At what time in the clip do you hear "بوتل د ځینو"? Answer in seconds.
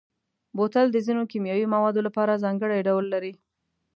0.57-1.23